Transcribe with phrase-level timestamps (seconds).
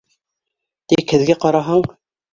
[0.93, 1.89] Тик һеҙгә ҡараһаң...